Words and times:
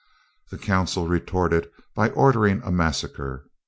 The 0.49 0.57
council 0.57 1.07
retorted 1.07 1.69
by 1.93 2.09
ordering 2.09 2.63
a 2.65 2.71
massacre. 2.71 3.45